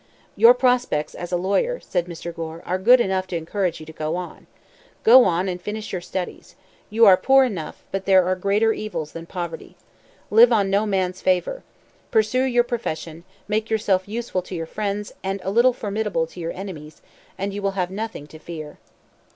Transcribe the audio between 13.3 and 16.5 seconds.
make yourself useful to your friends and a little formidable to